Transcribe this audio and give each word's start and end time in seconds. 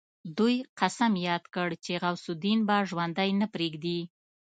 دوی 0.37 0.55
قسم 0.79 1.11
ياد 1.27 1.43
کړ 1.55 1.69
چې 1.83 1.91
غوث 2.01 2.25
الدين 2.31 2.59
به 2.67 2.77
ژوندی 2.89 3.29
نه 3.41 3.47
پريږدي. 3.53 3.99